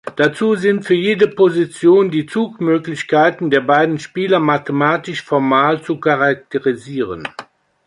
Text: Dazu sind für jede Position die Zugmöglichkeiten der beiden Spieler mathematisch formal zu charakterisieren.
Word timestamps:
Dazu 0.15 0.55
sind 0.55 0.83
für 0.83 0.95
jede 0.95 1.27
Position 1.27 2.09
die 2.09 2.25
Zugmöglichkeiten 2.25 3.51
der 3.51 3.61
beiden 3.61 3.99
Spieler 3.99 4.39
mathematisch 4.39 5.21
formal 5.21 5.83
zu 5.83 5.99
charakterisieren. 5.99 7.27